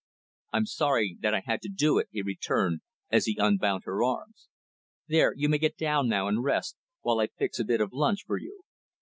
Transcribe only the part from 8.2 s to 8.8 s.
for you."